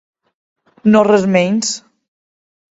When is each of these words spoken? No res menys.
No 0.95 1.03
res 1.09 1.29
menys. 1.37 1.77